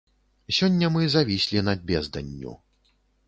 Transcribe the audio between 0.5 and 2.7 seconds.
Сёння мы завіслі над безданню.